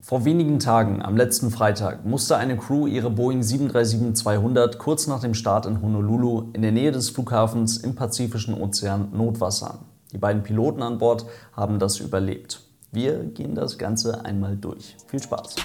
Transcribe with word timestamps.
Vor 0.00 0.24
wenigen 0.24 0.60
Tagen, 0.60 1.02
am 1.02 1.16
letzten 1.16 1.50
Freitag, 1.50 2.06
musste 2.06 2.36
eine 2.36 2.56
Crew 2.56 2.86
ihre 2.86 3.10
Boeing 3.10 3.40
737-200 3.40 4.78
kurz 4.78 5.08
nach 5.08 5.20
dem 5.20 5.34
Start 5.34 5.66
in 5.66 5.82
Honolulu 5.82 6.50
in 6.52 6.62
der 6.62 6.70
Nähe 6.70 6.92
des 6.92 7.10
Flughafens 7.10 7.78
im 7.78 7.96
Pazifischen 7.96 8.54
Ozean 8.54 9.08
notwassern. 9.12 9.80
Die 10.12 10.18
beiden 10.18 10.44
Piloten 10.44 10.82
an 10.82 10.98
Bord 10.98 11.26
haben 11.52 11.80
das 11.80 11.98
überlebt. 11.98 12.60
Wir 12.92 13.24
gehen 13.24 13.56
das 13.56 13.76
Ganze 13.76 14.24
einmal 14.24 14.56
durch. 14.56 14.96
Viel 15.08 15.20
Spaß! 15.20 15.56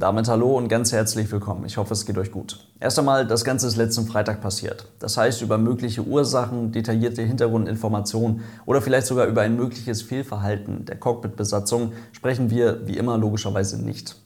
Damit 0.00 0.28
hallo 0.28 0.56
und 0.56 0.68
ganz 0.68 0.92
herzlich 0.92 1.30
willkommen. 1.30 1.66
Ich 1.66 1.76
hoffe, 1.76 1.92
es 1.92 2.06
geht 2.06 2.16
euch 2.16 2.32
gut. 2.32 2.66
Erst 2.80 2.98
einmal, 2.98 3.26
das 3.26 3.44
Ganze 3.44 3.66
ist 3.66 3.76
letzten 3.76 4.06
Freitag 4.06 4.40
passiert. 4.40 4.86
Das 4.98 5.18
heißt, 5.18 5.42
über 5.42 5.58
mögliche 5.58 6.02
Ursachen, 6.02 6.72
detaillierte 6.72 7.20
Hintergrundinformationen 7.20 8.40
oder 8.64 8.80
vielleicht 8.80 9.06
sogar 9.06 9.26
über 9.26 9.42
ein 9.42 9.56
mögliches 9.56 10.00
Fehlverhalten 10.00 10.86
der 10.86 10.98
Cockpit-Besatzung 10.98 11.92
sprechen 12.12 12.48
wir 12.48 12.86
wie 12.86 12.96
immer 12.96 13.18
logischerweise 13.18 13.84
nicht. 13.84 14.16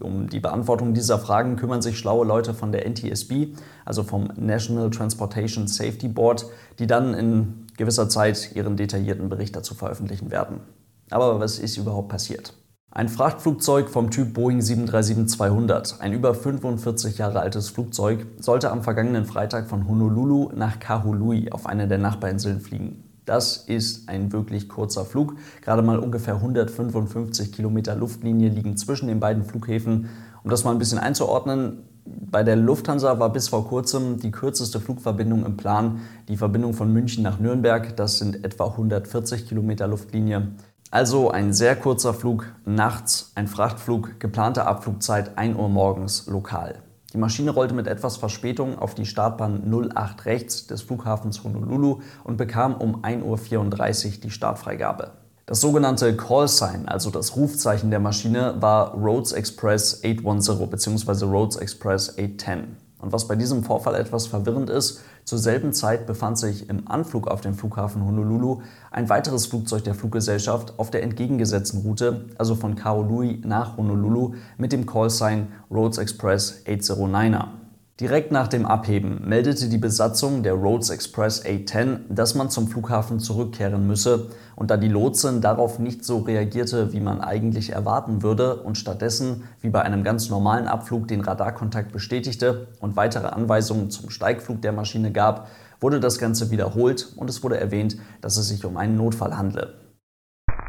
Um 0.00 0.28
die 0.28 0.40
Beantwortung 0.40 0.92
dieser 0.92 1.20
Fragen 1.20 1.54
kümmern 1.54 1.82
sich 1.82 1.98
schlaue 1.98 2.26
Leute 2.26 2.52
von 2.52 2.72
der 2.72 2.84
NTSB, 2.84 3.54
also 3.84 4.02
vom 4.02 4.28
National 4.34 4.90
Transportation 4.90 5.68
Safety 5.68 6.08
Board, 6.08 6.46
die 6.80 6.88
dann 6.88 7.14
in 7.14 7.68
gewisser 7.76 8.08
Zeit 8.08 8.56
ihren 8.56 8.76
detaillierten 8.76 9.28
Bericht 9.28 9.54
dazu 9.54 9.76
veröffentlichen 9.76 10.32
werden. 10.32 10.62
Aber 11.10 11.38
was 11.38 11.60
ist 11.60 11.76
überhaupt 11.76 12.08
passiert? 12.08 12.54
Ein 12.94 13.08
Frachtflugzeug 13.08 13.88
vom 13.88 14.10
Typ 14.10 14.34
Boeing 14.34 14.58
737-200, 14.60 16.00
ein 16.00 16.12
über 16.12 16.34
45 16.34 17.16
Jahre 17.16 17.40
altes 17.40 17.70
Flugzeug, 17.70 18.26
sollte 18.38 18.70
am 18.70 18.82
vergangenen 18.82 19.24
Freitag 19.24 19.66
von 19.66 19.88
Honolulu 19.88 20.50
nach 20.54 20.78
Kahului 20.78 21.50
auf 21.50 21.64
eine 21.64 21.88
der 21.88 21.96
Nachbarinseln 21.96 22.60
fliegen. 22.60 23.02
Das 23.24 23.56
ist 23.56 24.10
ein 24.10 24.30
wirklich 24.30 24.68
kurzer 24.68 25.06
Flug. 25.06 25.36
Gerade 25.62 25.80
mal 25.80 25.98
ungefähr 25.98 26.34
155 26.34 27.50
Kilometer 27.50 27.96
Luftlinie 27.96 28.50
liegen 28.50 28.76
zwischen 28.76 29.08
den 29.08 29.20
beiden 29.20 29.44
Flughäfen. 29.44 30.10
Um 30.44 30.50
das 30.50 30.64
mal 30.64 30.72
ein 30.72 30.78
bisschen 30.78 30.98
einzuordnen, 30.98 31.84
bei 32.04 32.42
der 32.42 32.56
Lufthansa 32.56 33.18
war 33.18 33.32
bis 33.32 33.48
vor 33.48 33.66
kurzem 33.68 34.18
die 34.18 34.32
kürzeste 34.32 34.80
Flugverbindung 34.80 35.46
im 35.46 35.56
Plan 35.56 36.00
die 36.28 36.36
Verbindung 36.36 36.74
von 36.74 36.92
München 36.92 37.22
nach 37.22 37.38
Nürnberg. 37.38 37.96
Das 37.96 38.18
sind 38.18 38.44
etwa 38.44 38.66
140 38.66 39.48
Kilometer 39.48 39.86
Luftlinie. 39.86 40.48
Also 40.92 41.30
ein 41.30 41.54
sehr 41.54 41.74
kurzer 41.74 42.12
Flug 42.12 42.52
nachts, 42.66 43.32
ein 43.34 43.48
Frachtflug, 43.48 44.20
geplante 44.20 44.66
Abflugzeit 44.66 45.38
1 45.38 45.56
Uhr 45.56 45.70
morgens 45.70 46.26
lokal. 46.26 46.82
Die 47.14 47.18
Maschine 47.18 47.50
rollte 47.50 47.72
mit 47.72 47.86
etwas 47.86 48.18
Verspätung 48.18 48.78
auf 48.78 48.94
die 48.94 49.06
Startbahn 49.06 49.62
08 49.72 50.26
rechts 50.26 50.66
des 50.66 50.82
Flughafens 50.82 51.44
Honolulu 51.44 52.00
und 52.24 52.36
bekam 52.36 52.74
um 52.74 53.02
1.34 53.02 54.06
Uhr 54.06 54.20
die 54.20 54.30
Startfreigabe. 54.30 55.12
Das 55.46 55.62
sogenannte 55.62 56.14
Call 56.14 56.46
Sign, 56.46 56.86
also 56.86 57.08
das 57.08 57.36
Rufzeichen 57.36 57.90
der 57.90 58.00
Maschine, 58.00 58.56
war 58.60 58.92
Rhodes 58.92 59.32
Express 59.32 60.02
810 60.04 60.68
bzw. 60.68 61.24
Rhodes 61.24 61.56
Express 61.56 62.18
810. 62.18 62.76
Und 62.98 63.12
was 63.12 63.26
bei 63.26 63.34
diesem 63.34 63.64
Vorfall 63.64 63.94
etwas 63.94 64.26
verwirrend 64.26 64.68
ist, 64.68 65.00
zur 65.24 65.38
selben 65.38 65.72
Zeit 65.72 66.06
befand 66.06 66.38
sich 66.38 66.68
im 66.68 66.88
Anflug 66.88 67.28
auf 67.28 67.40
den 67.40 67.54
Flughafen 67.54 68.04
Honolulu 68.04 68.62
ein 68.90 69.08
weiteres 69.08 69.46
Flugzeug 69.46 69.84
der 69.84 69.94
Fluggesellschaft 69.94 70.78
auf 70.78 70.90
der 70.90 71.02
entgegengesetzten 71.02 71.82
Route, 71.82 72.26
also 72.38 72.56
von 72.56 72.74
Kaolui 72.74 73.40
nach 73.44 73.76
Honolulu, 73.76 74.34
mit 74.58 74.72
dem 74.72 74.84
Callsign 74.84 75.48
Rhodes 75.70 75.98
Express 75.98 76.62
809er. 76.66 77.61
Direkt 78.00 78.32
nach 78.32 78.48
dem 78.48 78.64
Abheben 78.64 79.28
meldete 79.28 79.68
die 79.68 79.76
Besatzung 79.76 80.42
der 80.42 80.54
Rhodes 80.54 80.88
Express 80.88 81.44
A10, 81.44 82.00
dass 82.08 82.34
man 82.34 82.48
zum 82.48 82.68
Flughafen 82.68 83.20
zurückkehren 83.20 83.86
müsse, 83.86 84.30
und 84.56 84.70
da 84.70 84.78
die 84.78 84.88
Lotsin 84.88 85.42
darauf 85.42 85.78
nicht 85.78 86.02
so 86.02 86.20
reagierte, 86.20 86.94
wie 86.94 87.00
man 87.00 87.20
eigentlich 87.20 87.70
erwarten 87.70 88.22
würde 88.22 88.56
und 88.62 88.78
stattdessen, 88.78 89.44
wie 89.60 89.68
bei 89.68 89.82
einem 89.82 90.04
ganz 90.04 90.30
normalen 90.30 90.68
Abflug, 90.68 91.06
den 91.06 91.20
Radarkontakt 91.20 91.92
bestätigte 91.92 92.68
und 92.80 92.96
weitere 92.96 93.26
Anweisungen 93.26 93.90
zum 93.90 94.08
Steigflug 94.08 94.62
der 94.62 94.72
Maschine 94.72 95.12
gab, 95.12 95.48
wurde 95.78 96.00
das 96.00 96.18
Ganze 96.18 96.50
wiederholt 96.50 97.12
und 97.16 97.28
es 97.28 97.42
wurde 97.42 97.60
erwähnt, 97.60 97.98
dass 98.22 98.38
es 98.38 98.48
sich 98.48 98.64
um 98.64 98.78
einen 98.78 98.96
Notfall 98.96 99.36
handle. 99.36 99.74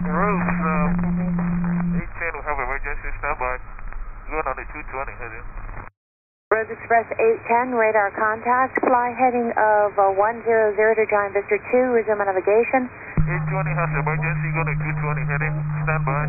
Rose, 0.01 0.43
uh, 5.29 5.72
Rose 6.63 6.71
Express 6.71 7.05
810, 7.19 7.75
radar 7.75 8.09
contact, 8.15 8.79
fly 8.79 9.11
heading 9.19 9.51
of 9.59 9.91
uh, 9.99 10.15
100 10.15 10.95
to 10.95 11.05
Giant 11.11 11.33
Victor 11.33 11.59
2, 11.59 11.91
resume 11.91 12.23
navigation. 12.23 12.87
820 13.19 13.75
has 13.75 13.91
emergency, 13.99 14.49
to 14.55 14.71
220 14.71 15.27
heading, 15.27 15.55
standby. 15.83 16.23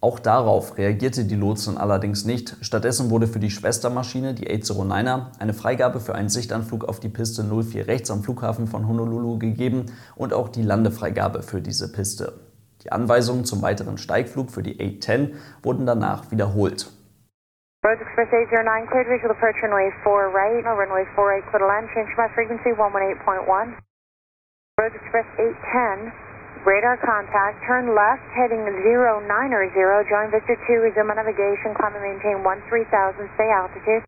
Auch 0.00 0.20
darauf 0.20 0.78
reagierte 0.78 1.24
die 1.24 1.34
Lotsin 1.34 1.76
allerdings 1.76 2.24
nicht. 2.24 2.56
Stattdessen 2.60 3.10
wurde 3.10 3.26
für 3.26 3.40
die 3.40 3.50
Schwestermaschine, 3.50 4.34
die 4.34 4.48
809er, 4.48 5.32
eine 5.40 5.54
Freigabe 5.54 5.98
für 5.98 6.14
einen 6.14 6.28
Sichtanflug 6.28 6.84
auf 6.84 7.00
die 7.00 7.08
Piste 7.08 7.42
04 7.42 7.88
rechts 7.88 8.12
am 8.12 8.22
Flughafen 8.22 8.68
von 8.68 8.86
Honolulu 8.86 9.40
gegeben 9.40 9.86
und 10.14 10.32
auch 10.32 10.48
die 10.48 10.62
Landefreigabe 10.62 11.42
für 11.42 11.60
diese 11.60 11.90
Piste. 11.90 12.34
Die 12.84 12.92
Anweisungen 12.92 13.44
zum 13.44 13.60
weiteren 13.60 13.98
Steigflug 13.98 14.52
für 14.52 14.62
die 14.62 14.74
810 14.74 15.34
wurden 15.64 15.84
danach 15.84 16.30
wiederholt. 16.30 16.92
Rhodes 17.86 18.02
Express 18.02 18.26
809, 18.34 18.90
cleared 18.90 19.06
visual 19.06 19.30
departure 19.30 19.70
runway 19.70 19.94
4 20.02 20.34
right, 20.34 20.66
no 20.66 20.74
runway 20.74 21.06
48, 21.14 21.46
clear 21.46 21.62
to 21.62 21.68
land, 21.70 21.86
change 21.94 22.10
my 22.18 22.26
frequency 22.34 22.74
118.1. 22.74 23.46
Rhodes 24.74 24.98
Express 24.98 25.24
810, 25.38 26.10
radar 26.66 26.98
contact, 26.98 27.62
turn 27.70 27.94
left, 27.94 28.26
heading 28.34 28.66
0900, 28.66 30.10
join 30.10 30.26
Victor 30.34 30.58
2, 30.58 30.90
resume 30.90 31.14
navigation, 31.14 31.70
climb 31.78 31.94
and 31.94 32.02
maintain 32.02 32.42
13,000, 32.42 33.30
stay 33.38 33.46
altitude. 33.46 34.02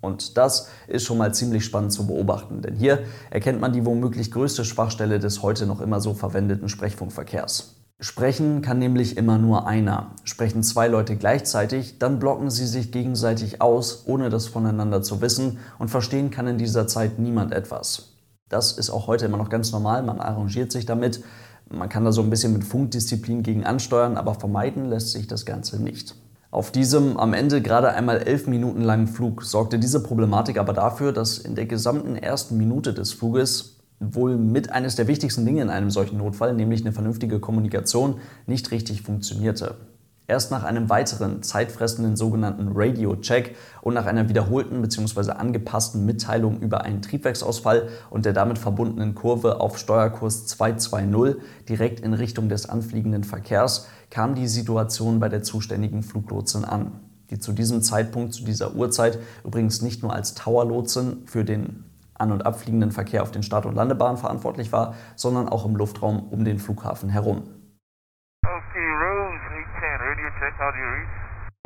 Und 0.00 0.36
das 0.36 0.68
ist 0.88 1.06
schon 1.06 1.18
mal 1.18 1.32
ziemlich 1.32 1.64
spannend 1.64 1.92
zu 1.92 2.04
beobachten, 2.04 2.62
denn 2.62 2.74
hier 2.74 3.06
erkennt 3.30 3.60
man 3.60 3.72
die 3.72 3.86
womöglich 3.86 4.32
größte 4.32 4.64
Schwachstelle 4.64 5.20
des 5.20 5.42
heute 5.44 5.66
noch 5.66 5.80
immer 5.80 6.00
so 6.00 6.14
verwendeten 6.14 6.68
Sprechfunkverkehrs. 6.68 7.77
Sprechen 8.00 8.62
kann 8.62 8.78
nämlich 8.78 9.16
immer 9.16 9.38
nur 9.38 9.66
einer. 9.66 10.12
Sprechen 10.22 10.62
zwei 10.62 10.86
Leute 10.86 11.16
gleichzeitig, 11.16 11.98
dann 11.98 12.20
blocken 12.20 12.48
sie 12.48 12.68
sich 12.68 12.92
gegenseitig 12.92 13.60
aus, 13.60 14.04
ohne 14.06 14.30
das 14.30 14.46
voneinander 14.46 15.02
zu 15.02 15.20
wissen, 15.20 15.58
und 15.80 15.88
verstehen 15.88 16.30
kann 16.30 16.46
in 16.46 16.58
dieser 16.58 16.86
Zeit 16.86 17.18
niemand 17.18 17.52
etwas. 17.52 18.10
Das 18.48 18.70
ist 18.78 18.90
auch 18.90 19.08
heute 19.08 19.26
immer 19.26 19.36
noch 19.36 19.50
ganz 19.50 19.72
normal, 19.72 20.04
man 20.04 20.20
arrangiert 20.20 20.70
sich 20.70 20.86
damit. 20.86 21.24
Man 21.68 21.88
kann 21.88 22.04
da 22.04 22.12
so 22.12 22.22
ein 22.22 22.30
bisschen 22.30 22.52
mit 22.52 22.62
Funkdisziplin 22.62 23.42
gegen 23.42 23.66
ansteuern, 23.66 24.16
aber 24.16 24.34
vermeiden 24.34 24.84
lässt 24.84 25.10
sich 25.10 25.26
das 25.26 25.44
Ganze 25.44 25.82
nicht. 25.82 26.14
Auf 26.52 26.70
diesem 26.70 27.16
am 27.16 27.34
Ende 27.34 27.60
gerade 27.60 27.92
einmal 27.92 28.18
elf 28.18 28.46
Minuten 28.46 28.80
langen 28.80 29.08
Flug 29.08 29.42
sorgte 29.42 29.80
diese 29.80 30.04
Problematik 30.04 30.56
aber 30.56 30.72
dafür, 30.72 31.12
dass 31.12 31.38
in 31.38 31.56
der 31.56 31.66
gesamten 31.66 32.14
ersten 32.14 32.56
Minute 32.56 32.94
des 32.94 33.12
Fluges 33.12 33.77
wohl 34.00 34.36
mit 34.36 34.70
eines 34.70 34.96
der 34.96 35.08
wichtigsten 35.08 35.44
Dinge 35.44 35.62
in 35.62 35.70
einem 35.70 35.90
solchen 35.90 36.18
Notfall, 36.18 36.54
nämlich 36.54 36.82
eine 36.82 36.92
vernünftige 36.92 37.40
Kommunikation, 37.40 38.20
nicht 38.46 38.70
richtig 38.70 39.02
funktionierte. 39.02 39.76
Erst 40.30 40.50
nach 40.50 40.62
einem 40.62 40.90
weiteren 40.90 41.42
zeitfressenden 41.42 42.14
sogenannten 42.14 42.68
Radio-Check 42.74 43.56
und 43.80 43.94
nach 43.94 44.04
einer 44.04 44.28
wiederholten 44.28 44.82
bzw. 44.82 45.30
angepassten 45.30 46.04
Mitteilung 46.04 46.60
über 46.60 46.82
einen 46.82 47.00
Triebwerksausfall 47.00 47.88
und 48.10 48.26
der 48.26 48.34
damit 48.34 48.58
verbundenen 48.58 49.14
Kurve 49.14 49.58
auf 49.58 49.78
Steuerkurs 49.78 50.46
220 50.46 51.42
direkt 51.66 52.00
in 52.00 52.12
Richtung 52.12 52.50
des 52.50 52.68
anfliegenden 52.68 53.24
Verkehrs 53.24 53.88
kam 54.10 54.34
die 54.34 54.48
Situation 54.48 55.18
bei 55.18 55.30
der 55.30 55.42
zuständigen 55.42 56.02
Fluglotsin 56.02 56.66
an, 56.66 56.92
die 57.30 57.38
zu 57.38 57.54
diesem 57.54 57.80
Zeitpunkt, 57.80 58.34
zu 58.34 58.44
dieser 58.44 58.74
Uhrzeit 58.74 59.18
übrigens 59.46 59.80
nicht 59.80 60.02
nur 60.02 60.12
als 60.12 60.34
Towerlotsin 60.34 61.22
für 61.24 61.46
den 61.46 61.84
an- 62.18 62.32
und 62.32 62.46
abfliegenden 62.46 62.90
Verkehr 62.90 63.22
auf 63.22 63.30
den 63.30 63.42
Start- 63.42 63.66
und 63.66 63.74
Landebahnen 63.74 64.18
verantwortlich 64.18 64.72
war, 64.72 64.94
sondern 65.16 65.48
auch 65.48 65.64
im 65.64 65.76
Luftraum 65.76 66.28
um 66.30 66.44
den 66.44 66.58
Flughafen 66.58 67.08
herum. 67.08 67.42
Okay, 68.44 68.88
Rose 69.02 69.40
810, 69.50 70.00
radio 70.00 70.28
check, 70.38 70.54
how 70.58 70.70
do 70.72 70.78
you 70.78 70.90
read? 70.90 71.08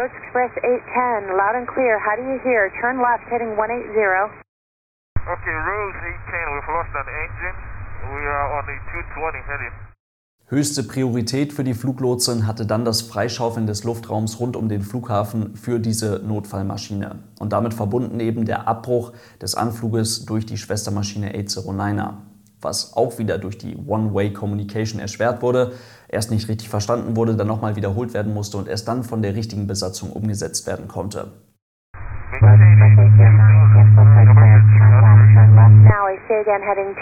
Express 0.01 0.51
810, 0.65 1.37
loud 1.37 1.55
and 1.55 1.69
clear, 1.69 2.01
how 2.01 2.17
do 2.17 2.23
you 2.23 2.39
hear? 2.43 2.71
Turn 2.81 2.99
left, 2.99 3.25
heading 3.31 3.57
180. 3.57 4.43
Okay, 5.23 5.55
Rose 5.55 5.95
810, 5.95 6.55
we've 6.55 6.71
lost 6.73 6.93
an 6.97 7.07
engine. 7.07 7.57
We 8.03 8.27
are 8.27 8.59
on 8.59 8.67
the 8.67 8.77
220 8.91 9.39
heading. 9.47 9.92
Höchste 10.53 10.83
Priorität 10.83 11.55
für 11.55 11.65
die 11.65 11.73
Fluglotsin 11.73 12.47
hatte 12.47 12.67
dann 12.67 12.85
das 12.85 13.01
Freischaufeln 13.01 13.67
des 13.67 13.85
Luftraums 13.85 14.39
rund 14.39 14.55
um 14.55 14.69
den 14.69 14.83
Flughafen 14.83 15.57
für 15.57 15.81
diese 15.81 16.21
Notfallmaschine 16.23 17.21
und 17.41 17.55
damit 17.55 17.73
verbunden 17.73 18.21
eben 18.21 18.45
der 18.45 18.69
Abbruch 18.69 19.15
des 19.41 19.55
Anfluges 19.55 20.27
durch 20.27 20.45
die 20.45 20.59
Schwestermaschine 20.59 21.33
809er, 21.33 22.17
was 22.61 22.95
auch 22.95 23.17
wieder 23.19 23.39
durch 23.39 23.57
die 23.57 23.79
One-Way-Communication 23.79 25.01
erschwert 25.01 25.41
wurde, 25.41 25.73
erst 26.07 26.31
nicht 26.31 26.47
richtig 26.51 26.69
verstanden 26.69 27.17
wurde, 27.17 27.35
dann 27.35 27.47
nochmal 27.47 27.75
wiederholt 27.77 28.13
werden 28.13 28.35
musste 28.35 28.59
und 28.59 28.69
erst 28.69 28.87
dann 28.89 29.05
von 29.05 29.23
der 29.23 29.35
richtigen 29.35 29.67
Besatzung 29.67 30.13
umgesetzt 30.13 30.67
werden 30.67 30.87
konnte. 30.87 31.33
Now 32.43 32.45
I 36.11 36.19
say 36.29 36.41
again 36.43 36.61
heading 36.61 36.95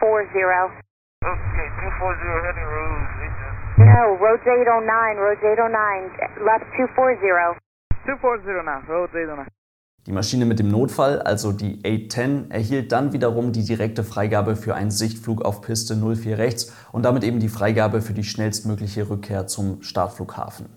240. 0.00 0.90
Okay, 1.22 1.69
240 2.00 2.44
heading 2.48 2.64
Rose, 2.64 3.12
agent. 3.20 3.56
No, 3.76 4.16
roads 4.16 4.46
809, 4.48 5.20
roads 5.20 5.44
809, 5.44 6.08
left 6.40 6.64
240. 6.96 7.60
240 8.08 8.64
now, 8.64 8.80
road 8.88 9.10
809. 9.12 9.46
Die 10.06 10.12
Maschine 10.12 10.46
mit 10.46 10.58
dem 10.58 10.68
Notfall, 10.68 11.20
also 11.20 11.52
die 11.52 11.82
A-10, 11.84 12.50
erhielt 12.50 12.90
dann 12.90 13.12
wiederum 13.12 13.52
die 13.52 13.64
direkte 13.64 14.02
Freigabe 14.02 14.56
für 14.56 14.74
einen 14.74 14.90
Sichtflug 14.90 15.42
auf 15.42 15.60
Piste 15.60 15.94
04 15.94 16.38
rechts 16.38 16.74
und 16.90 17.04
damit 17.04 17.22
eben 17.22 17.38
die 17.38 17.50
Freigabe 17.50 18.00
für 18.00 18.14
die 18.14 18.24
schnellstmögliche 18.24 19.10
Rückkehr 19.10 19.46
zum 19.46 19.82
Startflughafen. 19.82 20.70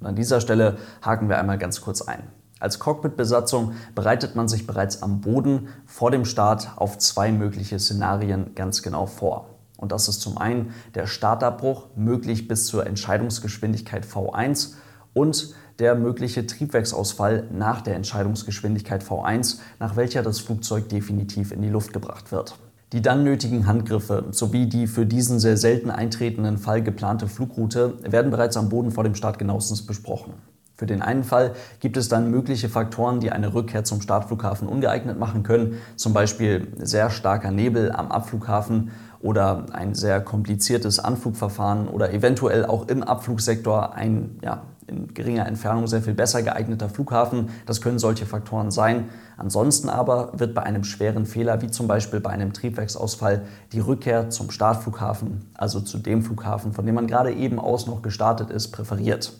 Und 0.00 0.06
an 0.08 0.16
dieser 0.16 0.40
Stelle 0.40 0.78
haken 1.02 1.28
wir 1.28 1.38
einmal 1.38 1.58
ganz 1.58 1.80
kurz 1.82 2.02
ein. 2.02 2.24
Als 2.58 2.80
Cockpit-Besatzung 2.80 3.74
bereitet 3.94 4.34
man 4.34 4.48
sich 4.48 4.66
bereits 4.66 5.04
am 5.04 5.20
Boden 5.20 5.68
vor 5.86 6.10
dem 6.10 6.24
Start 6.24 6.72
auf 6.74 6.98
zwei 6.98 7.30
mögliche 7.30 7.78
Szenarien 7.78 8.56
ganz 8.56 8.82
genau 8.82 9.06
vor. 9.06 9.53
Und 9.84 9.92
das 9.92 10.08
ist 10.08 10.22
zum 10.22 10.38
einen 10.38 10.72
der 10.94 11.06
Startabbruch, 11.06 11.88
möglich 11.94 12.48
bis 12.48 12.64
zur 12.64 12.86
Entscheidungsgeschwindigkeit 12.86 14.06
V1 14.06 14.76
und 15.12 15.54
der 15.78 15.94
mögliche 15.94 16.46
Triebwerksausfall 16.46 17.48
nach 17.52 17.82
der 17.82 17.94
Entscheidungsgeschwindigkeit 17.94 19.04
V1, 19.04 19.58
nach 19.80 19.94
welcher 19.94 20.22
das 20.22 20.40
Flugzeug 20.40 20.88
definitiv 20.88 21.52
in 21.52 21.60
die 21.60 21.68
Luft 21.68 21.92
gebracht 21.92 22.32
wird. 22.32 22.56
Die 22.94 23.02
dann 23.02 23.24
nötigen 23.24 23.66
Handgriffe 23.66 24.24
sowie 24.30 24.70
die 24.70 24.86
für 24.86 25.04
diesen 25.04 25.38
sehr 25.38 25.58
selten 25.58 25.90
eintretenden 25.90 26.56
Fall 26.56 26.82
geplante 26.82 27.28
Flugroute 27.28 27.98
werden 28.10 28.30
bereits 28.30 28.56
am 28.56 28.70
Boden 28.70 28.90
vor 28.90 29.04
dem 29.04 29.14
Start 29.14 29.38
genauestens 29.38 29.84
besprochen. 29.84 30.32
Für 30.76 30.86
den 30.86 31.02
einen 31.02 31.22
Fall 31.22 31.52
gibt 31.78 31.96
es 31.96 32.08
dann 32.08 32.30
mögliche 32.30 32.68
Faktoren, 32.68 33.20
die 33.20 33.30
eine 33.30 33.54
Rückkehr 33.54 33.84
zum 33.84 34.00
Startflughafen 34.00 34.66
ungeeignet 34.66 35.18
machen 35.18 35.44
können, 35.44 35.78
zum 35.94 36.12
Beispiel 36.12 36.66
sehr 36.78 37.10
starker 37.10 37.52
Nebel 37.52 37.92
am 37.92 38.10
Abflughafen 38.10 38.90
oder 39.20 39.66
ein 39.72 39.94
sehr 39.94 40.20
kompliziertes 40.20 40.98
Anflugverfahren 40.98 41.88
oder 41.88 42.12
eventuell 42.12 42.66
auch 42.66 42.88
im 42.88 43.02
Abflugsektor 43.04 43.94
ein 43.94 44.38
ja, 44.42 44.62
in 44.86 45.14
geringer 45.14 45.46
Entfernung 45.46 45.86
sehr 45.86 46.02
viel 46.02 46.14
besser 46.14 46.42
geeigneter 46.42 46.88
Flughafen. 46.88 47.50
Das 47.66 47.80
können 47.80 47.98
solche 47.98 48.26
Faktoren 48.26 48.70
sein. 48.70 49.08
Ansonsten 49.36 49.88
aber 49.88 50.32
wird 50.34 50.54
bei 50.54 50.62
einem 50.62 50.84
schweren 50.84 51.24
Fehler, 51.24 51.62
wie 51.62 51.70
zum 51.70 51.88
Beispiel 51.88 52.20
bei 52.20 52.30
einem 52.30 52.52
Triebwerksausfall, 52.52 53.42
die 53.72 53.80
Rückkehr 53.80 54.30
zum 54.30 54.50
Startflughafen, 54.50 55.50
also 55.54 55.80
zu 55.80 55.98
dem 55.98 56.22
Flughafen, 56.22 56.72
von 56.72 56.84
dem 56.84 56.94
man 56.94 57.06
gerade 57.06 57.32
eben 57.32 57.58
aus 57.58 57.86
noch 57.86 58.02
gestartet 58.02 58.50
ist, 58.50 58.72
präferiert. 58.72 59.32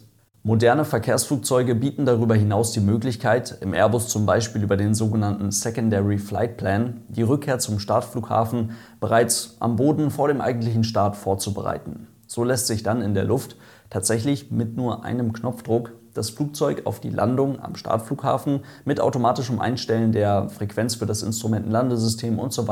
Moderne 0.47 0.85
Verkehrsflugzeuge 0.85 1.73
bieten 1.73 2.05
darüber 2.05 2.35
hinaus 2.35 2.71
die 2.71 2.79
Möglichkeit, 2.79 3.57
im 3.61 3.73
Airbus 3.73 4.09
zum 4.09 4.27
Beispiel 4.27 4.61
über 4.61 4.77
den 4.77 4.93
sogenannten 4.93 5.49
Secondary 5.49 6.19
Flight 6.19 6.57
Plan, 6.57 7.01
die 7.07 7.23
Rückkehr 7.23 7.57
zum 7.57 7.79
Startflughafen 7.79 8.73
bereits 8.99 9.57
am 9.59 9.75
Boden 9.75 10.11
vor 10.11 10.27
dem 10.27 10.41
eigentlichen 10.41 10.83
Start 10.83 11.15
vorzubereiten. 11.15 12.05
So 12.27 12.43
lässt 12.43 12.67
sich 12.67 12.83
dann 12.83 13.01
in 13.01 13.15
der 13.15 13.23
Luft 13.23 13.55
tatsächlich 13.89 14.51
mit 14.51 14.77
nur 14.77 15.03
einem 15.03 15.33
Knopfdruck 15.33 15.93
das 16.13 16.29
Flugzeug 16.29 16.83
auf 16.85 16.99
die 16.99 17.09
Landung 17.09 17.59
am 17.59 17.75
Startflughafen 17.75 18.59
mit 18.85 19.01
automatischem 19.01 19.59
Einstellen 19.59 20.11
der 20.11 20.49
Frequenz 20.49 20.93
für 20.93 21.07
das 21.07 21.23
Instrumentenlandesystem 21.23 22.37
und 22.37 22.53
so 22.53 22.67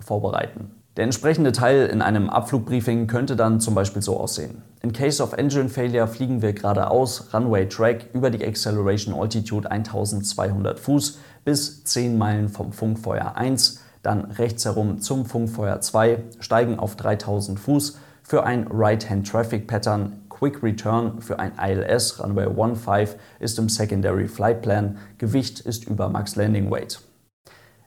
vorbereiten. 0.00 0.77
Der 0.98 1.04
entsprechende 1.04 1.52
Teil 1.52 1.86
in 1.86 2.02
einem 2.02 2.28
Abflugbriefing 2.28 3.06
könnte 3.06 3.36
dann 3.36 3.60
zum 3.60 3.76
Beispiel 3.76 4.02
so 4.02 4.18
aussehen. 4.18 4.62
In 4.82 4.92
case 4.92 5.22
of 5.22 5.32
engine 5.32 5.68
failure 5.68 6.08
fliegen 6.08 6.42
wir 6.42 6.52
geradeaus, 6.52 7.32
Runway 7.32 7.68
Track 7.68 8.06
über 8.14 8.30
die 8.30 8.44
Acceleration 8.44 9.14
Altitude 9.14 9.70
1200 9.70 10.80
Fuß 10.80 11.20
bis 11.44 11.84
10 11.84 12.18
Meilen 12.18 12.48
vom 12.48 12.72
Funkfeuer 12.72 13.36
1, 13.36 13.80
dann 14.02 14.24
rechts 14.24 14.64
herum 14.64 15.00
zum 15.00 15.24
Funkfeuer 15.24 15.80
2, 15.80 16.18
steigen 16.40 16.80
auf 16.80 16.96
3000 16.96 17.60
Fuß 17.60 17.96
für 18.24 18.42
ein 18.42 18.66
Right-Hand 18.68 19.30
Traffic 19.30 19.68
Pattern 19.68 20.22
Quick 20.28 20.64
Return 20.64 21.22
für 21.22 21.38
ein 21.38 21.52
ILS 21.60 22.20
Runway 22.20 22.52
15 22.52 23.20
ist 23.38 23.56
im 23.60 23.68
Secondary 23.68 24.26
Flight 24.26 24.62
Plan. 24.62 24.98
Gewicht 25.18 25.60
ist 25.60 25.84
über 25.84 26.08
Max 26.08 26.34
Landing 26.34 26.72
Weight. 26.72 26.98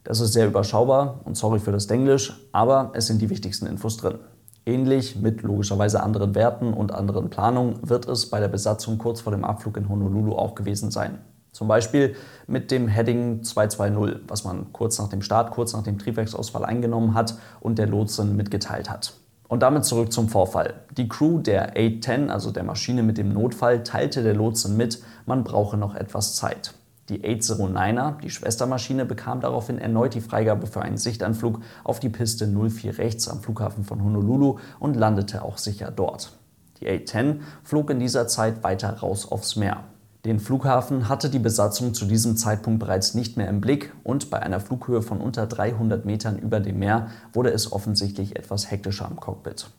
Das 0.03 0.19
ist 0.19 0.33
sehr 0.33 0.47
überschaubar 0.47 1.21
und 1.25 1.37
sorry 1.37 1.59
für 1.59 1.71
das 1.71 1.85
Englisch, 1.85 2.33
aber 2.51 2.91
es 2.95 3.07
sind 3.07 3.21
die 3.21 3.29
wichtigsten 3.29 3.67
Infos 3.67 3.97
drin. 3.97 4.17
Ähnlich 4.65 5.15
mit 5.15 5.43
logischerweise 5.43 6.01
anderen 6.01 6.33
Werten 6.33 6.73
und 6.73 6.91
anderen 6.91 7.29
Planungen 7.29 7.87
wird 7.87 8.07
es 8.07 8.29
bei 8.29 8.39
der 8.39 8.47
Besatzung 8.47 8.97
kurz 8.97 9.21
vor 9.21 9.31
dem 9.31 9.43
Abflug 9.43 9.77
in 9.77 9.89
Honolulu 9.89 10.33
auch 10.35 10.55
gewesen 10.55 10.91
sein. 10.91 11.19
Zum 11.51 11.67
Beispiel 11.67 12.15
mit 12.47 12.71
dem 12.71 12.87
Heading 12.87 13.43
220, 13.43 14.21
was 14.27 14.43
man 14.43 14.71
kurz 14.71 14.97
nach 14.99 15.09
dem 15.09 15.21
Start, 15.21 15.51
kurz 15.51 15.73
nach 15.73 15.83
dem 15.83 15.99
Triebwerksausfall 15.99 16.63
eingenommen 16.65 17.13
hat 17.13 17.35
und 17.59 17.77
der 17.77 17.87
Lotsin 17.87 18.35
mitgeteilt 18.35 18.89
hat. 18.89 19.13
Und 19.47 19.61
damit 19.61 19.83
zurück 19.83 20.13
zum 20.13 20.29
Vorfall. 20.29 20.75
Die 20.95 21.09
Crew 21.09 21.39
der 21.39 21.71
A-10, 21.71 22.29
also 22.29 22.51
der 22.51 22.63
Maschine 22.63 23.03
mit 23.03 23.17
dem 23.17 23.33
Notfall, 23.33 23.83
teilte 23.83 24.23
der 24.23 24.33
Lotsin 24.33 24.77
mit, 24.77 25.03
man 25.25 25.43
brauche 25.43 25.75
noch 25.75 25.93
etwas 25.93 26.35
Zeit. 26.35 26.73
Die 27.11 27.19
809er, 27.25 28.21
die 28.21 28.29
Schwestermaschine, 28.29 29.03
bekam 29.03 29.41
daraufhin 29.41 29.79
erneut 29.79 30.13
die 30.13 30.21
Freigabe 30.21 30.65
für 30.65 30.81
einen 30.81 30.95
Sichtanflug 30.95 31.59
auf 31.83 31.99
die 31.99 32.07
Piste 32.07 32.47
04 32.47 32.99
rechts 32.99 33.27
am 33.27 33.41
Flughafen 33.41 33.83
von 33.83 34.01
Honolulu 34.01 34.59
und 34.79 34.95
landete 34.95 35.43
auch 35.43 35.57
sicher 35.57 35.91
dort. 35.91 36.31
Die 36.79 36.87
A-10 36.87 37.41
flog 37.65 37.89
in 37.89 37.99
dieser 37.99 38.29
Zeit 38.29 38.63
weiter 38.63 38.99
raus 38.99 39.29
aufs 39.29 39.57
Meer. 39.57 39.83
Den 40.23 40.39
Flughafen 40.39 41.09
hatte 41.09 41.29
die 41.29 41.39
Besatzung 41.39 41.93
zu 41.93 42.05
diesem 42.05 42.37
Zeitpunkt 42.37 42.79
bereits 42.79 43.13
nicht 43.13 43.35
mehr 43.35 43.49
im 43.49 43.59
Blick 43.59 43.91
und 44.05 44.29
bei 44.29 44.39
einer 44.39 44.61
Flughöhe 44.61 45.01
von 45.01 45.19
unter 45.19 45.47
300 45.47 46.05
Metern 46.05 46.37
über 46.37 46.61
dem 46.61 46.79
Meer 46.79 47.07
wurde 47.33 47.51
es 47.51 47.73
offensichtlich 47.73 48.37
etwas 48.37 48.71
hektischer 48.71 49.05
am 49.05 49.17
Cockpit. 49.17 49.69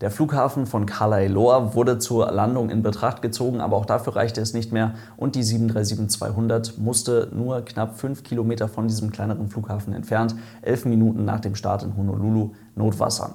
Der 0.00 0.12
Flughafen 0.12 0.66
von 0.66 0.86
Kalaeloa 0.86 1.74
wurde 1.74 1.98
zur 1.98 2.30
Landung 2.30 2.70
in 2.70 2.84
Betracht 2.84 3.20
gezogen, 3.20 3.60
aber 3.60 3.76
auch 3.76 3.84
dafür 3.84 4.14
reichte 4.14 4.40
es 4.40 4.54
nicht 4.54 4.70
mehr 4.70 4.94
und 5.16 5.34
die 5.34 5.42
737-200 5.42 6.78
musste 6.78 7.28
nur 7.32 7.62
knapp 7.64 7.98
fünf 7.98 8.22
Kilometer 8.22 8.68
von 8.68 8.86
diesem 8.86 9.10
kleineren 9.10 9.48
Flughafen 9.48 9.92
entfernt, 9.92 10.36
elf 10.62 10.84
Minuten 10.84 11.24
nach 11.24 11.40
dem 11.40 11.56
Start 11.56 11.82
in 11.82 11.96
Honolulu, 11.96 12.52
notwassern. 12.76 13.34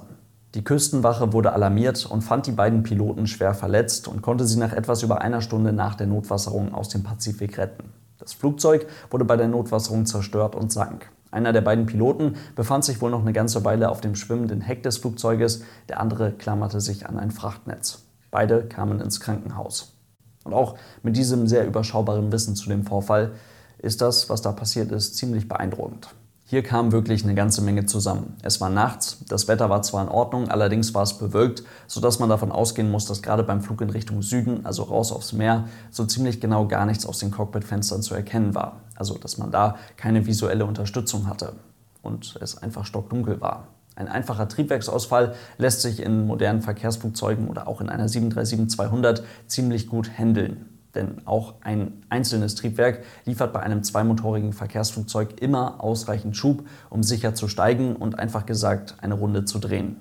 Die 0.54 0.64
Küstenwache 0.64 1.34
wurde 1.34 1.52
alarmiert 1.52 2.06
und 2.06 2.22
fand 2.22 2.46
die 2.46 2.52
beiden 2.52 2.82
Piloten 2.82 3.26
schwer 3.26 3.52
verletzt 3.52 4.08
und 4.08 4.22
konnte 4.22 4.46
sie 4.46 4.58
nach 4.58 4.72
etwas 4.72 5.02
über 5.02 5.20
einer 5.20 5.42
Stunde 5.42 5.74
nach 5.74 5.96
der 5.96 6.06
Notwasserung 6.06 6.72
aus 6.72 6.88
dem 6.88 7.02
Pazifik 7.02 7.58
retten. 7.58 7.92
Das 8.18 8.32
Flugzeug 8.32 8.86
wurde 9.10 9.26
bei 9.26 9.36
der 9.36 9.48
Notwasserung 9.48 10.06
zerstört 10.06 10.56
und 10.56 10.72
sank. 10.72 11.10
Einer 11.34 11.52
der 11.52 11.62
beiden 11.62 11.86
Piloten 11.86 12.36
befand 12.54 12.84
sich 12.84 13.00
wohl 13.00 13.10
noch 13.10 13.22
eine 13.22 13.32
ganze 13.32 13.64
Weile 13.64 13.90
auf 13.90 14.00
dem 14.00 14.14
schwimmenden 14.14 14.60
Heck 14.60 14.84
des 14.84 14.98
Flugzeuges, 14.98 15.64
der 15.88 15.98
andere 15.98 16.30
klammerte 16.30 16.80
sich 16.80 17.08
an 17.08 17.18
ein 17.18 17.32
Frachtnetz. 17.32 18.04
Beide 18.30 18.62
kamen 18.68 19.00
ins 19.00 19.18
Krankenhaus. 19.18 19.96
Und 20.44 20.54
auch 20.54 20.76
mit 21.02 21.16
diesem 21.16 21.48
sehr 21.48 21.66
überschaubaren 21.66 22.30
Wissen 22.30 22.54
zu 22.54 22.68
dem 22.68 22.84
Vorfall 22.84 23.32
ist 23.78 24.00
das, 24.00 24.30
was 24.30 24.42
da 24.42 24.52
passiert 24.52 24.92
ist, 24.92 25.16
ziemlich 25.16 25.48
beeindruckend. 25.48 26.14
Hier 26.46 26.62
kam 26.62 26.92
wirklich 26.92 27.24
eine 27.24 27.34
ganze 27.34 27.62
Menge 27.62 27.86
zusammen. 27.86 28.36
Es 28.42 28.60
war 28.60 28.68
nachts, 28.68 29.24
das 29.28 29.48
Wetter 29.48 29.70
war 29.70 29.80
zwar 29.80 30.02
in 30.02 30.10
Ordnung, 30.10 30.48
allerdings 30.48 30.92
war 30.92 31.02
es 31.02 31.16
bewölkt, 31.16 31.62
sodass 31.86 32.18
man 32.18 32.28
davon 32.28 32.52
ausgehen 32.52 32.90
muss, 32.90 33.06
dass 33.06 33.22
gerade 33.22 33.42
beim 33.42 33.62
Flug 33.62 33.80
in 33.80 33.88
Richtung 33.88 34.20
Süden, 34.20 34.66
also 34.66 34.82
raus 34.82 35.10
aufs 35.10 35.32
Meer, 35.32 35.64
so 35.90 36.04
ziemlich 36.04 36.42
genau 36.42 36.68
gar 36.68 36.84
nichts 36.84 37.06
aus 37.06 37.18
den 37.18 37.30
Cockpitfenstern 37.30 38.02
zu 38.02 38.14
erkennen 38.14 38.54
war. 38.54 38.82
Also 38.94 39.16
dass 39.16 39.38
man 39.38 39.50
da 39.52 39.76
keine 39.96 40.26
visuelle 40.26 40.66
Unterstützung 40.66 41.28
hatte 41.28 41.54
und 42.02 42.38
es 42.42 42.58
einfach 42.58 42.84
stockdunkel 42.84 43.40
war. 43.40 43.68
Ein 43.96 44.08
einfacher 44.08 44.46
Triebwerksausfall 44.46 45.34
lässt 45.56 45.80
sich 45.80 46.02
in 46.02 46.26
modernen 46.26 46.60
Verkehrsflugzeugen 46.60 47.48
oder 47.48 47.68
auch 47.68 47.80
in 47.80 47.88
einer 47.88 48.06
737-200 48.06 49.22
ziemlich 49.46 49.86
gut 49.88 50.10
handeln. 50.18 50.73
Denn 50.94 51.22
auch 51.24 51.54
ein 51.62 52.04
einzelnes 52.08 52.54
Triebwerk 52.54 53.02
liefert 53.24 53.52
bei 53.52 53.60
einem 53.60 53.82
zweimotorigen 53.82 54.52
Verkehrsflugzeug 54.52 55.40
immer 55.40 55.82
ausreichend 55.82 56.36
Schub, 56.36 56.66
um 56.90 57.02
sicher 57.02 57.34
zu 57.34 57.48
steigen 57.48 57.96
und 57.96 58.18
einfach 58.18 58.46
gesagt 58.46 58.96
eine 59.00 59.14
Runde 59.14 59.44
zu 59.44 59.58
drehen. 59.58 59.96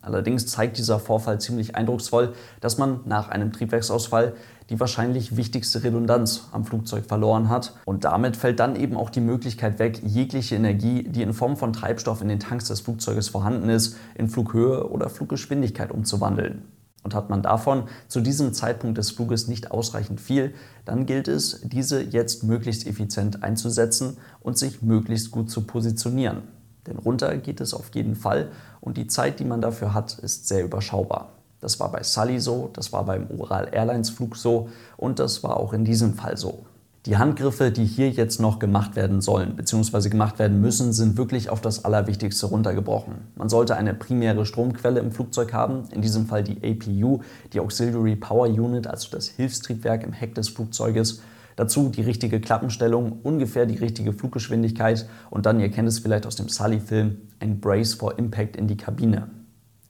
Allerdings 0.00 0.46
zeigt 0.46 0.78
dieser 0.78 1.00
Vorfall 1.00 1.40
ziemlich 1.40 1.76
eindrucksvoll, 1.76 2.32
dass 2.60 2.78
man 2.78 3.00
nach 3.04 3.28
einem 3.28 3.52
Triebwerksausfall 3.52 4.34
die 4.70 4.78
wahrscheinlich 4.80 5.36
wichtigste 5.36 5.82
Redundanz 5.82 6.48
am 6.52 6.64
Flugzeug 6.64 7.06
verloren 7.06 7.48
hat. 7.48 7.74
Und 7.84 8.04
damit 8.04 8.36
fällt 8.36 8.60
dann 8.60 8.76
eben 8.76 8.96
auch 8.96 9.10
die 9.10 9.20
Möglichkeit 9.20 9.78
weg, 9.78 10.00
jegliche 10.04 10.54
Energie, 10.54 11.02
die 11.02 11.22
in 11.22 11.32
Form 11.32 11.56
von 11.56 11.72
Treibstoff 11.72 12.22
in 12.22 12.28
den 12.28 12.40
Tanks 12.40 12.66
des 12.68 12.80
Flugzeuges 12.80 13.28
vorhanden 13.28 13.68
ist, 13.68 13.96
in 14.14 14.28
Flughöhe 14.28 14.88
oder 14.88 15.08
Fluggeschwindigkeit 15.08 15.90
umzuwandeln. 15.90 16.62
Und 17.02 17.14
hat 17.14 17.30
man 17.30 17.42
davon 17.42 17.84
zu 18.08 18.20
diesem 18.20 18.52
Zeitpunkt 18.52 18.98
des 18.98 19.12
Fluges 19.12 19.48
nicht 19.48 19.70
ausreichend 19.70 20.20
viel, 20.20 20.54
dann 20.84 21.06
gilt 21.06 21.28
es, 21.28 21.60
diese 21.62 22.02
jetzt 22.02 22.42
möglichst 22.44 22.86
effizient 22.86 23.42
einzusetzen 23.42 24.16
und 24.40 24.58
sich 24.58 24.82
möglichst 24.82 25.30
gut 25.30 25.50
zu 25.50 25.62
positionieren. 25.62 26.42
Denn 26.86 26.98
runter 26.98 27.36
geht 27.36 27.60
es 27.60 27.74
auf 27.74 27.94
jeden 27.94 28.16
Fall 28.16 28.50
und 28.80 28.96
die 28.96 29.06
Zeit, 29.06 29.40
die 29.40 29.44
man 29.44 29.60
dafür 29.60 29.94
hat, 29.94 30.18
ist 30.18 30.48
sehr 30.48 30.64
überschaubar. 30.64 31.34
Das 31.60 31.80
war 31.80 31.90
bei 31.90 32.02
Sully 32.02 32.40
so, 32.40 32.70
das 32.72 32.92
war 32.92 33.04
beim 33.04 33.26
Ural 33.28 33.68
Airlines 33.72 34.10
Flug 34.10 34.36
so 34.36 34.68
und 34.96 35.18
das 35.18 35.42
war 35.42 35.56
auch 35.56 35.72
in 35.72 35.84
diesem 35.84 36.14
Fall 36.14 36.36
so. 36.36 36.64
Die 37.06 37.16
Handgriffe, 37.16 37.70
die 37.70 37.84
hier 37.84 38.10
jetzt 38.10 38.40
noch 38.40 38.58
gemacht 38.58 38.96
werden 38.96 39.20
sollen 39.20 39.54
bzw. 39.54 40.08
gemacht 40.08 40.38
werden 40.40 40.60
müssen, 40.60 40.92
sind 40.92 41.16
wirklich 41.16 41.48
auf 41.48 41.60
das 41.60 41.84
Allerwichtigste 41.84 42.46
runtergebrochen. 42.46 43.14
Man 43.36 43.48
sollte 43.48 43.76
eine 43.76 43.94
primäre 43.94 44.44
Stromquelle 44.44 44.98
im 44.98 45.12
Flugzeug 45.12 45.52
haben, 45.52 45.84
in 45.92 46.02
diesem 46.02 46.26
Fall 46.26 46.42
die 46.42 46.56
APU, 46.56 47.20
die 47.52 47.60
Auxiliary 47.60 48.16
Power 48.16 48.48
Unit, 48.48 48.88
also 48.88 49.08
das 49.12 49.28
Hilfstriebwerk 49.28 50.02
im 50.02 50.12
Heck 50.12 50.34
des 50.34 50.48
Flugzeuges. 50.48 51.22
Dazu 51.54 51.88
die 51.88 52.02
richtige 52.02 52.40
Klappenstellung, 52.40 53.20
ungefähr 53.22 53.66
die 53.66 53.78
richtige 53.78 54.12
Fluggeschwindigkeit 54.12 55.08
und 55.30 55.46
dann, 55.46 55.60
ihr 55.60 55.70
kennt 55.70 55.88
es 55.88 56.00
vielleicht 56.00 56.26
aus 56.26 56.36
dem 56.36 56.48
Sully-Film, 56.48 57.16
ein 57.40 57.60
Brace 57.60 57.94
for 57.94 58.18
Impact 58.18 58.56
in 58.56 58.66
die 58.66 58.76
Kabine. 58.76 59.28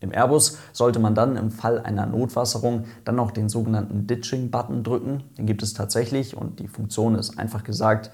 Im 0.00 0.12
Airbus 0.12 0.58
sollte 0.72 1.00
man 1.00 1.14
dann 1.14 1.36
im 1.36 1.50
Fall 1.50 1.80
einer 1.80 2.06
Notwasserung 2.06 2.84
dann 3.04 3.16
noch 3.16 3.32
den 3.32 3.48
sogenannten 3.48 4.06
Ditching-Button 4.06 4.84
drücken. 4.84 5.24
Den 5.36 5.46
gibt 5.46 5.62
es 5.62 5.74
tatsächlich 5.74 6.36
und 6.36 6.60
die 6.60 6.68
Funktion 6.68 7.16
ist 7.16 7.38
einfach 7.38 7.64
gesagt, 7.64 8.10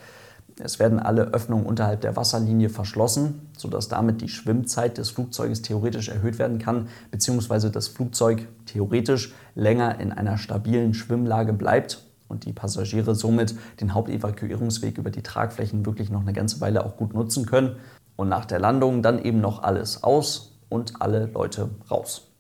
es 0.61 0.79
werden 0.79 1.01
alle 1.01 1.33
Öffnungen 1.33 1.67
unterhalb 1.67 2.01
der 2.01 2.17
Wasserlinie 2.17 2.69
verschlossen, 2.69 3.49
sodass 3.57 3.89
damit 3.89 4.21
die 4.23 4.29
Schwimmzeit 4.29 4.99
des 4.99 5.11
Flugzeuges 5.11 5.63
theoretisch 5.63 6.09
erhöht 6.09 6.39
werden 6.39 6.59
kann, 6.59 6.89
beziehungsweise 7.11 7.71
das 7.71 7.89
Flugzeug 7.89 8.47
theoretisch 8.65 9.35
länger 9.57 9.99
in 10.01 10.13
einer 10.13 10.39
stabilen 10.39 10.95
Schwimmlage 10.95 11.53
bleibt 11.53 12.05
und 12.29 12.45
die 12.47 12.53
Passagiere 12.53 13.15
somit 13.15 13.57
den 13.81 13.95
Hauptevakuierungsweg 13.95 14.97
über 14.97 15.11
die 15.11 15.23
Tragflächen 15.23 15.85
wirklich 15.87 16.11
noch 16.11 16.23
eine 16.23 16.33
ganze 16.33 16.61
Weile 16.61 16.87
auch 16.87 16.97
gut 16.97 17.15
nutzen 17.15 17.47
können. 17.47 17.77
Und 18.17 18.29
nach 18.29 18.45
der 18.45 18.61
Landung 18.61 19.03
dann 19.03 19.23
eben 19.23 19.41
noch 19.41 19.63
alles 19.63 20.05
aus, 20.05 20.54
und 20.75 21.01
alle 21.01 21.27
Leute 21.27 21.71
raus. 21.91 22.33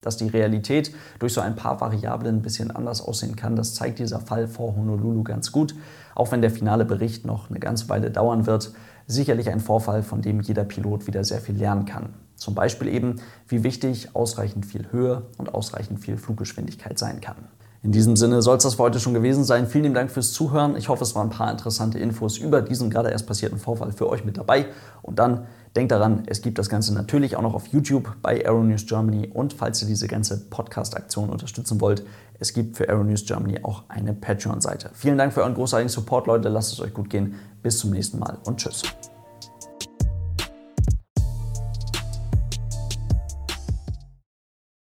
Dass 0.00 0.16
die 0.16 0.28
Realität 0.28 0.94
durch 1.18 1.32
so 1.32 1.40
ein 1.40 1.56
paar 1.56 1.80
Variablen 1.80 2.36
ein 2.36 2.42
bisschen 2.42 2.70
anders 2.70 3.00
aussehen 3.00 3.36
kann, 3.36 3.56
das 3.56 3.74
zeigt 3.74 3.98
dieser 3.98 4.20
Fall 4.20 4.48
vor 4.48 4.74
Honolulu 4.76 5.22
ganz 5.22 5.52
gut. 5.52 5.74
Auch 6.14 6.32
wenn 6.32 6.42
der 6.42 6.50
finale 6.50 6.84
Bericht 6.84 7.24
noch 7.24 7.50
eine 7.50 7.60
ganze 7.60 7.88
Weile 7.88 8.10
dauern 8.10 8.46
wird, 8.46 8.72
sicherlich 9.06 9.50
ein 9.50 9.60
Vorfall, 9.60 10.02
von 10.02 10.22
dem 10.22 10.40
jeder 10.40 10.64
Pilot 10.64 11.06
wieder 11.06 11.24
sehr 11.24 11.40
viel 11.40 11.56
lernen 11.56 11.84
kann. 11.84 12.14
Zum 12.36 12.54
Beispiel 12.54 12.88
eben, 12.88 13.16
wie 13.48 13.62
wichtig 13.62 14.14
ausreichend 14.14 14.66
viel 14.66 14.90
Höhe 14.90 15.22
und 15.38 15.54
ausreichend 15.54 16.00
viel 16.00 16.16
Fluggeschwindigkeit 16.16 16.98
sein 16.98 17.20
kann. 17.20 17.48
In 17.84 17.92
diesem 17.92 18.16
Sinne 18.16 18.40
soll 18.40 18.56
es 18.56 18.62
das 18.62 18.76
für 18.76 18.82
heute 18.82 18.98
schon 18.98 19.12
gewesen 19.12 19.44
sein. 19.44 19.66
Vielen 19.66 19.92
Dank 19.92 20.10
fürs 20.10 20.32
Zuhören. 20.32 20.74
Ich 20.74 20.88
hoffe, 20.88 21.04
es 21.04 21.14
waren 21.14 21.26
ein 21.26 21.36
paar 21.36 21.50
interessante 21.50 21.98
Infos 21.98 22.38
über 22.38 22.62
diesen 22.62 22.88
gerade 22.88 23.10
erst 23.10 23.26
passierten 23.26 23.58
Vorfall 23.58 23.92
für 23.92 24.08
euch 24.08 24.24
mit 24.24 24.38
dabei. 24.38 24.68
Und 25.02 25.18
dann 25.18 25.46
denkt 25.76 25.92
daran, 25.92 26.22
es 26.24 26.40
gibt 26.40 26.58
das 26.58 26.70
Ganze 26.70 26.94
natürlich 26.94 27.36
auch 27.36 27.42
noch 27.42 27.52
auf 27.52 27.66
YouTube 27.66 28.16
bei 28.22 28.42
Aeronews 28.42 28.86
Germany. 28.86 29.28
Und 29.34 29.52
falls 29.52 29.82
ihr 29.82 29.88
diese 29.88 30.08
ganze 30.08 30.46
Podcast-Aktion 30.48 31.28
unterstützen 31.28 31.78
wollt, 31.82 32.06
es 32.38 32.54
gibt 32.54 32.78
für 32.78 32.88
Aeronews 32.88 33.26
Germany 33.26 33.62
auch 33.62 33.82
eine 33.88 34.14
Patreon-Seite. 34.14 34.88
Vielen 34.94 35.18
Dank 35.18 35.34
für 35.34 35.42
euren 35.42 35.52
großartigen 35.52 35.90
Support, 35.90 36.26
Leute. 36.26 36.48
Lasst 36.48 36.72
es 36.72 36.80
euch 36.80 36.94
gut 36.94 37.10
gehen. 37.10 37.34
Bis 37.62 37.78
zum 37.78 37.90
nächsten 37.90 38.18
Mal 38.18 38.38
und 38.44 38.56
tschüss. 38.60 38.82